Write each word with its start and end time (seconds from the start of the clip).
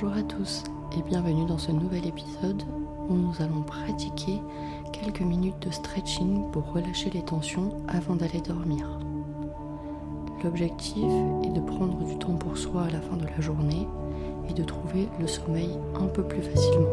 Bonjour 0.00 0.16
à 0.16 0.22
tous 0.22 0.62
et 0.96 1.02
bienvenue 1.02 1.44
dans 1.44 1.58
ce 1.58 1.72
nouvel 1.72 2.06
épisode 2.06 2.62
où 3.08 3.14
nous 3.14 3.32
allons 3.40 3.62
pratiquer 3.62 4.40
quelques 4.92 5.22
minutes 5.22 5.66
de 5.66 5.72
stretching 5.72 6.48
pour 6.52 6.72
relâcher 6.72 7.10
les 7.10 7.24
tensions 7.24 7.76
avant 7.88 8.14
d'aller 8.14 8.40
dormir. 8.40 8.86
L'objectif 10.44 11.02
est 11.44 11.50
de 11.50 11.60
prendre 11.60 12.04
du 12.04 12.16
temps 12.16 12.36
pour 12.36 12.56
soi 12.56 12.84
à 12.84 12.90
la 12.90 13.00
fin 13.00 13.16
de 13.16 13.26
la 13.26 13.40
journée 13.40 13.88
et 14.48 14.52
de 14.52 14.62
trouver 14.62 15.08
le 15.18 15.26
sommeil 15.26 15.76
un 15.96 16.06
peu 16.06 16.22
plus 16.22 16.42
facilement. 16.42 16.86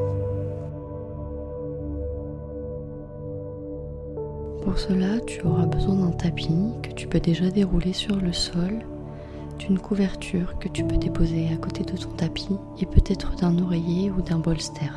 Pour 4.63 4.79
cela, 4.79 5.19
tu 5.27 5.45
auras 5.45 5.67
besoin 5.67 5.93
d'un 5.93 6.11
tapis 6.11 6.49
que 6.81 6.91
tu 6.93 7.07
peux 7.07 7.19
déjà 7.19 7.51
dérouler 7.51 7.93
sur 7.93 8.15
le 8.15 8.33
sol 8.33 8.83
d'une 9.57 9.79
couverture 9.79 10.57
que 10.59 10.67
tu 10.67 10.83
peux 10.83 10.97
déposer 10.97 11.49
à 11.53 11.57
côté 11.57 11.83
de 11.83 11.97
ton 11.97 12.09
tapis 12.09 12.57
et 12.79 12.85
peut-être 12.85 13.35
d'un 13.35 13.57
oreiller 13.59 14.11
ou 14.11 14.21
d'un 14.21 14.39
bolster. 14.39 14.91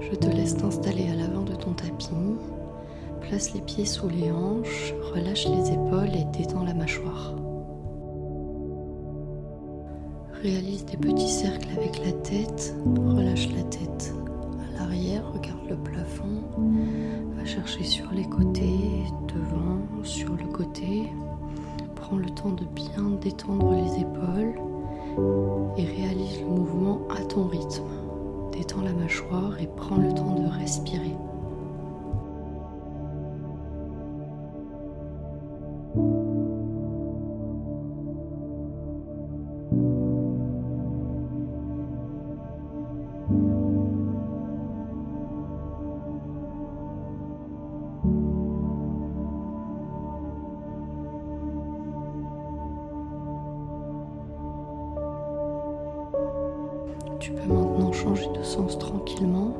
Je 0.00 0.14
te 0.16 0.26
laisse 0.28 0.56
t'installer 0.56 1.10
à 1.10 1.14
l'avant 1.14 1.42
de 1.42 1.54
ton 1.54 1.72
tapis. 1.72 2.08
Place 3.20 3.52
les 3.52 3.60
pieds 3.60 3.84
sous 3.84 4.08
les 4.08 4.30
hanches, 4.30 4.94
relâche 5.12 5.46
les 5.46 5.72
épaules 5.72 6.14
et 6.14 6.24
détends 6.38 6.64
la 6.64 6.72
mâchoire. 6.72 7.34
Réalise 10.42 10.84
des 10.84 10.96
petits 10.96 11.28
cercles 11.28 11.68
avec 11.76 11.98
la 12.04 12.12
tête, 12.12 12.72
relâche 12.96 13.48
la 13.48 13.62
tête. 13.64 14.14
À 14.60 14.78
l'arrière, 14.78 15.24
regarde 15.32 15.68
le 15.68 15.76
plafond, 15.76 16.42
va 17.36 17.44
chercher 17.44 17.82
sur 17.82 18.12
les 18.12 18.22
côtés, 18.24 19.02
devant, 19.26 20.04
sur 20.04 20.30
le 20.36 20.44
côté. 20.44 21.10
Prends 21.96 22.16
le 22.16 22.30
temps 22.30 22.52
de 22.52 22.64
bien 22.66 23.10
détendre 23.20 23.72
les 23.72 24.00
épaules 24.00 24.54
et 25.76 25.84
réalise 25.84 26.40
le 26.40 26.46
mouvement 26.46 27.00
à 27.10 27.20
ton 27.24 27.48
rythme. 27.48 27.82
Détends 28.52 28.82
la 28.82 28.92
mâchoire 28.92 29.60
et 29.60 29.68
prends 29.76 29.96
le 29.96 30.14
temps 30.14 30.36
de 30.36 30.46
respirer. 30.46 31.16
De 58.14 58.42
sens 58.42 58.78
tranquillement. 58.78 59.54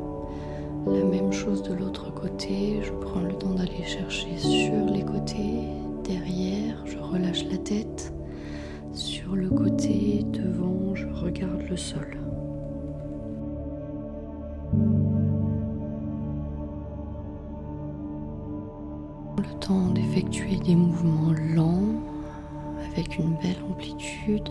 La 0.87 1.05
même 1.05 1.33
chose 1.33 1.63
de 1.63 1.75
l'autre 1.75 2.13
côté. 2.15 2.81
Je 2.83 2.93
prends 2.93 3.21
le 3.21 3.35
temps 3.35 3.51
d'aller 3.51 3.85
chercher 3.85 4.37
sur 4.39 4.85
les 4.87 5.03
côtés, 5.05 5.65
derrière, 6.05 6.83
je 6.87 6.99
relâche 6.99 7.45
la 7.51 7.59
tête. 7.59 8.13
Sur 8.93 9.37
le 9.37 9.51
côté, 9.51 10.25
devant, 10.33 10.95
je 10.95 11.07
regarde 11.07 11.63
le 11.69 11.77
sol. 11.77 12.17
Le 19.37 19.61
temps 19.61 19.91
d'effectuer 19.95 20.57
des 20.57 20.75
mouvements 20.75 21.35
lents 21.55 21.83
avec 22.93 23.19
une 23.19 23.35
belle 23.43 23.63
amplitude 23.71 24.49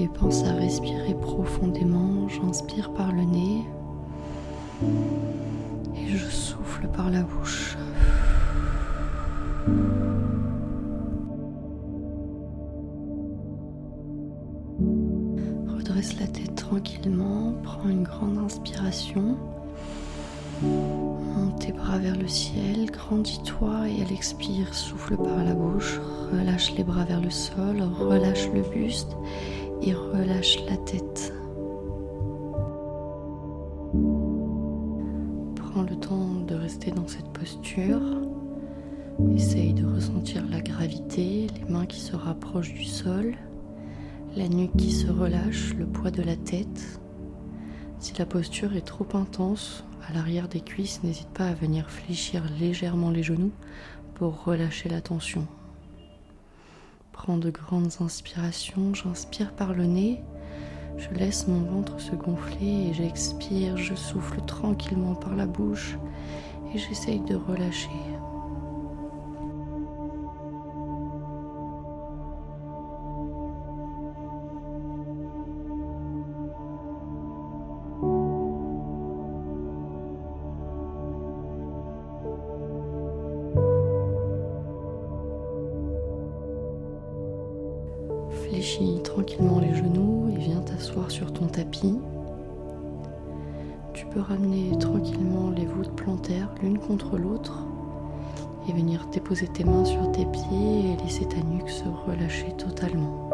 et 0.00 0.08
pense 0.08 0.44
à 0.44 0.52
respirer 0.52 1.14
profondément. 1.14 2.28
J'inspire 2.28 2.92
par 2.92 3.12
le 3.12 3.22
nez 3.22 3.64
et 5.96 6.06
je 6.06 6.26
souffle 6.26 6.86
par 6.88 7.10
la 7.10 7.22
bouche. 7.22 7.76
Redresse 15.76 16.20
la 16.20 16.26
tête 16.26 16.54
tranquillement, 16.54 17.54
prends 17.62 17.88
une 17.88 18.04
grande 18.04 18.38
inspiration. 18.38 19.36
Monte 20.62 21.60
tes 21.60 21.72
bras 21.72 21.98
vers 21.98 22.16
le 22.16 22.26
ciel, 22.26 22.90
grandis-toi 22.90 23.88
et 23.88 24.02
à 24.02 24.08
l'expire, 24.08 24.74
souffle 24.74 25.16
par 25.16 25.44
la 25.44 25.54
bouche, 25.54 26.00
relâche 26.32 26.74
les 26.74 26.82
bras 26.82 27.04
vers 27.04 27.20
le 27.20 27.30
sol, 27.30 27.80
relâche 28.00 28.48
le 28.52 28.62
buste 28.62 29.16
et 29.82 29.94
relâche 29.94 30.58
la 30.68 30.76
tête. 30.76 31.32
Prends 35.56 35.82
le 35.82 35.96
temps 35.96 36.34
de 36.46 36.54
rester 36.54 36.90
dans 36.90 37.06
cette 37.06 37.28
posture. 37.32 38.00
Essaye 39.34 39.74
de 39.74 39.86
ressentir 39.86 40.44
la 40.48 40.60
gravité, 40.60 41.48
les 41.54 41.72
mains 41.72 41.86
qui 41.86 42.00
se 42.00 42.14
rapprochent 42.14 42.74
du 42.74 42.84
sol, 42.84 43.34
la 44.36 44.48
nuque 44.48 44.76
qui 44.76 44.92
se 44.92 45.10
relâche, 45.10 45.74
le 45.74 45.86
poids 45.86 46.10
de 46.10 46.22
la 46.22 46.36
tête. 46.36 47.00
Si 47.98 48.14
la 48.16 48.26
posture 48.26 48.76
est 48.76 48.86
trop 48.86 49.06
intense, 49.14 49.84
à 50.08 50.12
l'arrière 50.14 50.48
des 50.48 50.60
cuisses, 50.60 51.02
n'hésite 51.02 51.28
pas 51.28 51.48
à 51.48 51.54
venir 51.54 51.90
fléchir 51.90 52.44
légèrement 52.60 53.10
les 53.10 53.22
genoux 53.22 53.52
pour 54.14 54.44
relâcher 54.44 54.88
la 54.88 55.00
tension. 55.00 55.46
De 57.36 57.50
grandes 57.50 57.92
inspirations, 58.00 58.94
j'inspire 58.94 59.52
par 59.52 59.74
le 59.74 59.84
nez, 59.84 60.22
je 60.96 61.10
laisse 61.10 61.46
mon 61.46 61.60
ventre 61.60 62.00
se 62.00 62.12
gonfler 62.12 62.88
et 62.88 62.94
j'expire, 62.94 63.76
je 63.76 63.94
souffle 63.94 64.40
tranquillement 64.46 65.14
par 65.14 65.36
la 65.36 65.44
bouche 65.44 65.98
et 66.74 66.78
j'essaye 66.78 67.20
de 67.20 67.36
relâcher. 67.36 67.90
Fléchis 88.68 89.00
tranquillement 89.02 89.60
les 89.60 89.74
genoux 89.74 90.28
et 90.30 90.36
viens 90.36 90.60
t'asseoir 90.60 91.10
sur 91.10 91.32
ton 91.32 91.46
tapis. 91.46 91.98
Tu 93.94 94.04
peux 94.06 94.20
ramener 94.20 94.76
tranquillement 94.78 95.50
les 95.56 95.64
voûtes 95.64 95.96
plantaires 95.96 96.54
l'une 96.62 96.78
contre 96.78 97.16
l'autre 97.16 97.64
et 98.68 98.72
venir 98.72 99.06
déposer 99.10 99.46
tes 99.46 99.64
mains 99.64 99.86
sur 99.86 100.12
tes 100.12 100.26
pieds 100.26 100.92
et 100.92 101.02
laisser 101.02 101.24
ta 101.24 101.38
nuque 101.38 101.70
se 101.70 101.84
relâcher 102.06 102.52
totalement. 102.58 103.30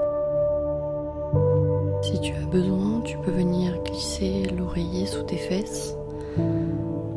Si 2.03 2.21
tu 2.21 2.33
as 2.35 2.47
besoin, 2.47 3.01
tu 3.01 3.19
peux 3.19 3.33
venir 3.33 3.83
glisser 3.83 4.45
l'oreiller 4.57 5.07
sous 5.07 5.23
tes 5.25 5.37
fesses 5.37 5.97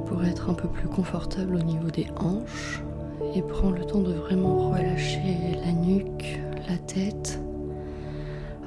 pour 0.08 0.26
être 0.26 0.50
un 0.50 0.56
peu 0.56 0.68
plus 0.68 0.88
confortable 0.88 1.56
au 1.56 1.64
niveau 1.64 1.92
des 1.92 2.08
hanches 2.20 2.82
et 3.36 3.44
prends 3.44 3.72
le 3.72 3.86
temps 3.86 4.02
de 4.02 4.14
vraiment 4.14 4.72
relâcher 4.72 5.60
la 5.64 5.72
nuque, 5.72 6.40
la 6.68 6.78
tête 6.78 7.40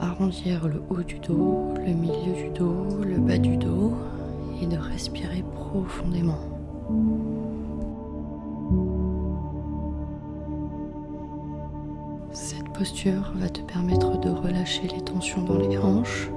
arrondir 0.00 0.66
le 0.66 0.82
haut 0.88 1.02
du 1.02 1.18
dos, 1.18 1.74
le 1.76 1.92
milieu 1.92 2.34
du 2.34 2.50
dos, 2.58 3.04
le 3.04 3.18
bas 3.18 3.38
du 3.38 3.56
dos 3.56 3.92
et 4.62 4.66
de 4.66 4.76
respirer 4.76 5.44
profondément. 5.54 6.38
Cette 12.32 12.68
posture 12.70 13.32
va 13.36 13.48
te 13.48 13.60
permettre 13.60 14.18
de 14.18 14.30
relâcher 14.30 14.88
les 14.88 15.02
tensions 15.02 15.42
dans 15.42 15.58
les 15.58 15.76
hanches, 15.78 16.30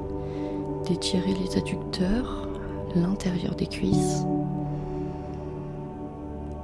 d'étirer 0.87 1.33
les 1.33 1.57
adducteurs, 1.57 2.49
l'intérieur 2.95 3.55
des 3.55 3.67
cuisses 3.67 4.25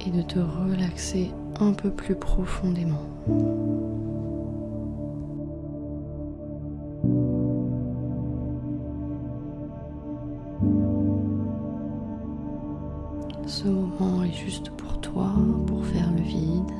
et 0.06 0.10
de 0.10 0.22
te 0.22 0.38
relaxer 0.38 1.30
un 1.60 1.72
peu 1.72 1.90
plus 1.90 2.14
profondément. 2.14 3.02
Ce 13.50 13.66
moment 13.66 14.22
est 14.22 14.32
juste 14.32 14.70
pour 14.70 15.00
toi, 15.00 15.32
pour 15.66 15.84
faire 15.84 16.08
le 16.16 16.22
vide, 16.22 16.70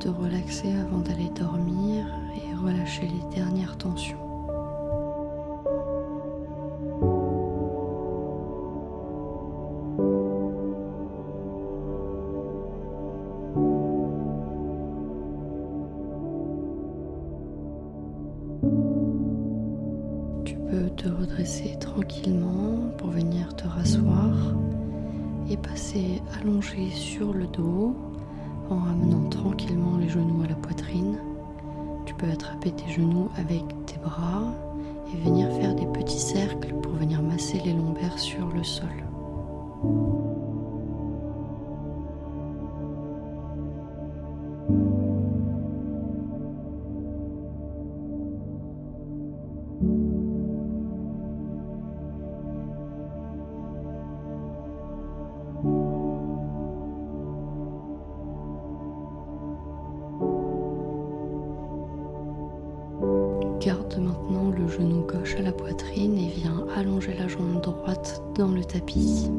te 0.00 0.08
relaxer 0.08 0.72
avant 0.74 0.98
d'aller 0.98 1.30
dormir 1.38 2.06
et 2.34 2.56
relâcher 2.56 3.02
les 3.06 3.36
dernières 3.36 3.78
tensions. 3.78 4.18
Tu 20.44 20.56
peux 20.56 20.90
te 20.96 21.08
redresser 21.08 21.76
tranquillement 21.78 22.90
pour 22.98 23.10
venir 23.10 23.54
te 23.54 23.68
rasseoir 23.68 24.34
et 25.50 25.56
passer 25.56 26.22
allongé 26.40 26.90
sur 26.90 27.32
le 27.32 27.46
dos 27.46 27.96
en 28.70 28.76
ramenant 28.76 29.28
tranquillement 29.28 29.96
les 29.98 30.08
genoux 30.08 30.42
à 30.44 30.48
la 30.48 30.54
poitrine. 30.54 31.18
Tu 32.06 32.14
peux 32.14 32.30
attraper 32.30 32.70
tes 32.70 32.90
genoux 32.92 33.28
avec 33.36 33.64
tes 33.86 33.98
bras 33.98 34.54
et 35.12 35.16
venir 35.24 35.50
faire 35.52 35.74
des 35.74 35.86
petits 35.86 36.20
cercles 36.20 36.74
pour 36.74 36.92
venir 36.92 37.20
masser 37.20 37.60
les 37.64 37.72
lombaires 37.72 38.18
sur 38.18 38.46
le 38.54 38.62
sol. 38.62 40.29
Allonger 66.80 67.14
la 67.14 67.28
jambe 67.28 67.60
droite 67.60 68.22
dans 68.36 68.50
le 68.50 68.64
tapis. 68.64 69.30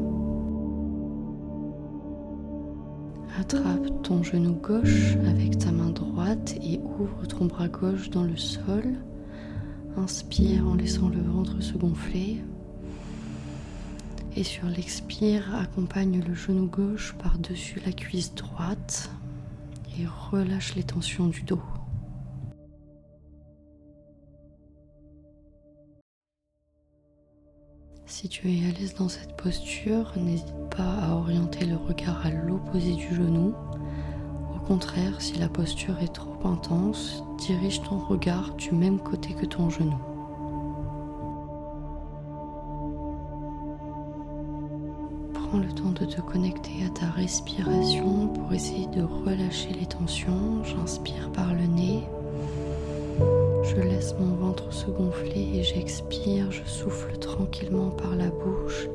Attrape 3.38 4.02
ton 4.04 4.22
genou 4.22 4.54
gauche 4.54 5.16
avec 5.28 5.58
ta 5.58 5.72
main 5.72 5.90
droite 5.90 6.54
et 6.62 6.78
ouvre 6.78 7.26
ton 7.26 7.46
bras 7.46 7.66
gauche 7.66 8.10
dans 8.10 8.22
le 8.22 8.36
sol. 8.36 8.84
Inspire 9.96 10.68
en 10.68 10.74
laissant 10.74 11.08
le 11.08 11.20
ventre 11.20 11.60
se 11.60 11.76
gonfler. 11.76 12.38
Et 14.36 14.44
sur 14.44 14.66
l'expire, 14.66 15.52
accompagne 15.56 16.22
le 16.26 16.34
genou 16.34 16.66
gauche 16.66 17.14
par-dessus 17.22 17.82
la 17.84 17.92
cuisse 17.92 18.34
droite 18.36 19.10
et 19.98 20.06
relâche 20.30 20.76
les 20.76 20.84
tensions 20.84 21.26
du 21.26 21.42
dos. 21.42 21.60
Si 28.22 28.28
tu 28.28 28.48
es 28.52 28.68
à 28.68 28.78
l'aise 28.78 28.94
dans 28.94 29.08
cette 29.08 29.32
posture, 29.32 30.12
n'hésite 30.16 30.54
pas 30.70 30.94
à 31.02 31.16
orienter 31.16 31.64
le 31.66 31.74
regard 31.74 32.24
à 32.24 32.30
l'opposé 32.30 32.92
du 32.92 33.12
genou. 33.16 33.52
Au 34.54 34.60
contraire, 34.60 35.20
si 35.20 35.40
la 35.40 35.48
posture 35.48 35.98
est 36.00 36.14
trop 36.14 36.46
intense, 36.46 37.24
dirige 37.44 37.82
ton 37.82 37.98
regard 37.98 38.54
du 38.54 38.70
même 38.70 39.00
côté 39.00 39.34
que 39.34 39.44
ton 39.44 39.70
genou. 39.70 39.98
Prends 45.34 45.58
le 45.58 45.72
temps 45.72 45.90
de 45.90 46.04
te 46.04 46.20
connecter 46.20 46.84
à 46.86 46.90
ta 46.90 47.06
respiration 47.06 48.28
pour 48.28 48.52
essayer 48.52 48.86
de 48.86 49.02
relâcher 49.02 49.72
les 49.72 49.86
tensions. 49.86 50.62
J'inspire 50.62 51.32
par 51.32 51.52
le 51.54 51.66
nez. 51.66 52.04
Je 53.62 53.76
laisse 53.76 54.14
mon 54.18 54.34
ventre 54.34 54.72
se 54.72 54.90
gonfler 54.90 55.48
et 55.54 55.62
j'expire, 55.62 56.50
je 56.50 56.64
souffle 56.64 57.16
tranquillement 57.18 57.90
par 57.90 58.14
la 58.16 58.28
bouche 58.28 58.88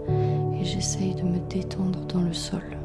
et 0.59 0.65
j'essaye 0.65 1.15
de 1.15 1.23
me 1.23 1.39
détendre 1.49 1.99
dans 2.05 2.21
le 2.21 2.33
sol. 2.33 2.76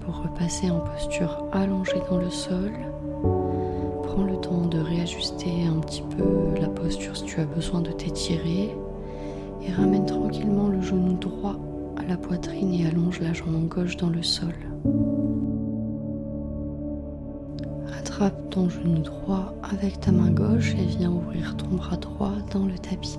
Pour 0.00 0.22
repasser 0.22 0.70
en 0.70 0.80
posture 0.80 1.44
allongée 1.52 2.00
dans 2.08 2.16
le 2.16 2.30
sol. 2.30 2.72
Prends 4.02 4.24
le 4.24 4.36
temps 4.40 4.66
de 4.66 4.78
réajuster 4.78 5.66
un 5.66 5.78
petit 5.80 6.02
peu 6.16 6.58
la 6.58 6.68
posture 6.68 7.14
si 7.16 7.24
tu 7.24 7.40
as 7.40 7.44
besoin 7.44 7.82
de 7.82 7.90
t'étirer. 7.90 8.74
Et 9.62 9.72
ramène 9.72 10.06
tranquillement 10.06 10.68
le 10.68 10.80
genou 10.80 11.12
droit 11.14 11.56
à 11.98 12.02
la 12.08 12.16
poitrine 12.16 12.72
et 12.72 12.86
allonge 12.86 13.20
la 13.20 13.32
jambe 13.34 13.68
gauche 13.68 13.96
dans 13.98 14.08
le 14.08 14.22
sol. 14.22 14.54
Attrape 17.98 18.50
ton 18.50 18.70
genou 18.70 19.00
droit 19.00 19.54
avec 19.62 20.00
ta 20.00 20.12
main 20.12 20.30
gauche 20.30 20.72
et 20.74 20.86
viens 20.86 21.12
ouvrir 21.12 21.56
ton 21.58 21.76
bras 21.76 21.98
droit 21.98 22.32
dans 22.52 22.64
le 22.64 22.78
tapis. 22.78 23.18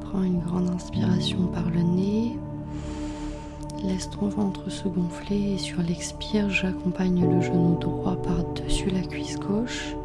Prends 0.00 0.22
une 0.22 0.38
grande 0.38 0.70
inspiration 0.70 1.48
par 1.48 1.68
le 1.68 1.82
nez. 1.82 2.38
Laisse 3.82 4.10
ton 4.10 4.28
ventre 4.28 4.70
se 4.70 4.88
gonfler 4.88 5.54
et 5.54 5.58
sur 5.58 5.82
l'expire, 5.82 6.48
j'accompagne 6.50 7.28
le 7.28 7.40
genou 7.40 7.78
droit 7.78 8.16
par-dessus 8.16 8.90
la 8.90 9.02
cuisse 9.02 9.38
gauche. 9.38 9.95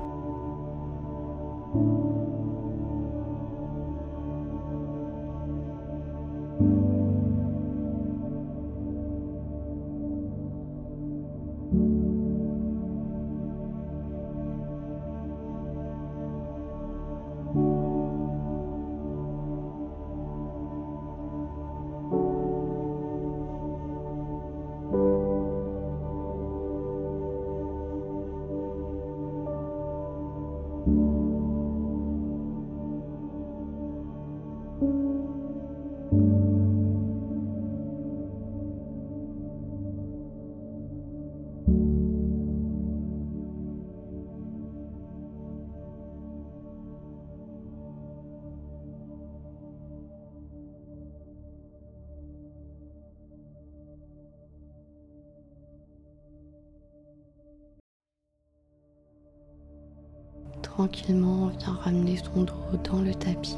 tranquillement 60.82 61.52
viens 61.60 61.74
ramener 61.74 62.18
ton 62.18 62.42
dos 62.42 62.54
dans 62.90 63.02
le 63.02 63.14
tapis 63.14 63.56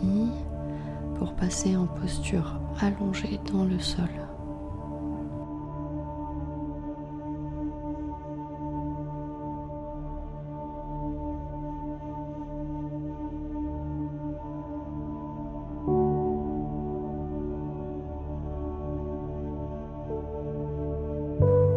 pour 1.16 1.34
passer 1.36 1.78
en 1.78 1.86
posture 1.88 2.60
allongée 2.82 3.40
dans 3.50 3.64
le 3.64 3.80
sol. 3.80 4.10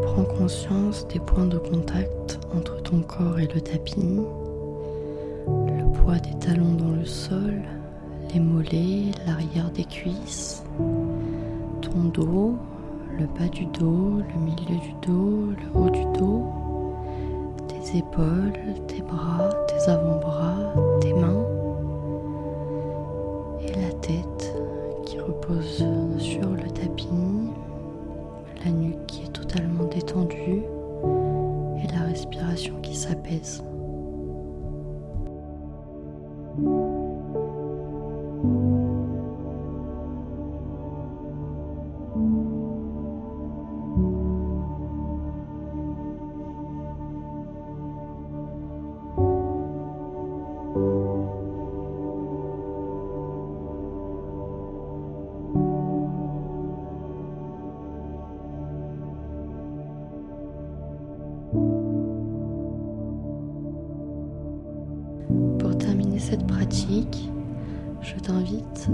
Prends 0.02 0.24
conscience 0.24 1.06
des 1.06 1.20
points 1.20 1.46
de 1.46 1.58
contact 1.58 2.40
entre 2.52 2.82
ton 2.82 3.00
corps 3.02 3.38
et 3.38 3.46
le 3.46 3.60
tapis 3.60 3.94
des 6.14 6.38
talons 6.38 6.74
dans 6.74 6.92
le 6.92 7.04
sol, 7.04 7.62
les 8.32 8.38
mollets, 8.38 9.10
l'arrière 9.26 9.70
des 9.72 9.84
cuisses, 9.84 10.62
ton 11.82 12.04
dos, 12.14 12.56
le 13.18 13.26
bas 13.26 13.48
du 13.48 13.66
dos, 13.66 14.20
le 14.20 14.40
milieu 14.40 14.80
du 14.80 14.94
dos, 15.06 15.50
le 15.50 15.78
haut 15.78 15.90
du 15.90 16.04
dos, 16.18 16.46
tes 17.66 17.98
épaules, 17.98 18.52
tes 18.86 19.02
bras, 19.02 19.50
tes 19.66 19.90
avant-bras, 19.90 20.74
tes 21.00 21.12
mains 21.12 21.44
et 23.60 23.72
la 23.72 23.92
tête 24.00 24.54
qui 25.04 25.18
repose 25.18 25.84
sur 26.18 26.48
le 26.50 26.70
tapis, 26.70 27.08
la 28.64 28.70
nuque 28.70 29.06
qui 29.06 29.24
est 29.24 29.32
totalement 29.32 29.84
détendue 29.84 30.62
et 31.82 31.92
la 31.92 32.06
respiration 32.06 32.74
qui 32.80 32.94
s'apaise. 32.94 33.62
Cette 66.28 66.46
pratique, 66.48 67.30
je 68.00 68.16
t'invite 68.16 68.88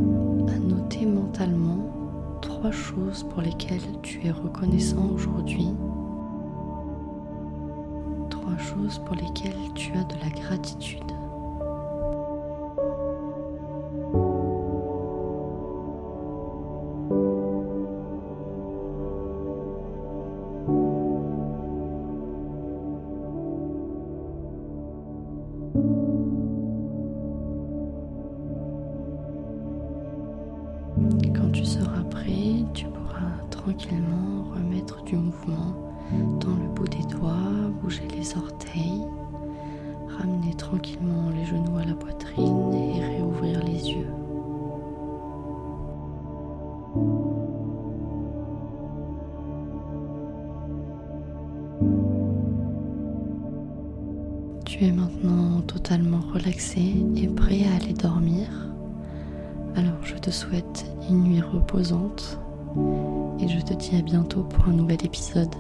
à 0.48 0.58
noter 0.58 1.06
mentalement 1.06 1.78
trois 2.42 2.70
choses 2.70 3.24
pour 3.30 3.40
lesquelles 3.40 3.80
tu 4.02 4.26
es 4.26 4.30
reconnaissant 4.30 5.08
aujourd'hui. 5.14 5.68
Trois 8.28 8.58
choses 8.58 8.98
pour 9.06 9.16
lesquelles 9.16 9.72
tu 9.74 9.92
as 9.92 10.04
de 10.04 10.14
la 10.20 10.28
gratitude. 10.42 11.00
Tranquillement 40.62 41.28
les 41.34 41.44
genoux 41.44 41.76
à 41.76 41.84
la 41.84 41.94
poitrine 41.94 42.72
et 42.72 43.04
réouvrir 43.04 43.64
les 43.64 43.90
yeux. 43.90 44.06
Tu 54.64 54.84
es 54.84 54.92
maintenant 54.92 55.60
totalement 55.62 56.20
relaxé 56.32 56.94
et 57.16 57.26
prêt 57.26 57.62
à 57.64 57.82
aller 57.82 57.94
dormir. 57.94 58.46
Alors 59.74 60.00
je 60.04 60.14
te 60.14 60.30
souhaite 60.30 60.86
une 61.10 61.24
nuit 61.24 61.40
reposante 61.40 62.38
et 63.40 63.48
je 63.48 63.60
te 63.60 63.74
dis 63.74 63.96
à 63.96 64.02
bientôt 64.02 64.44
pour 64.44 64.68
un 64.68 64.72
nouvel 64.72 65.04
épisode. 65.04 65.54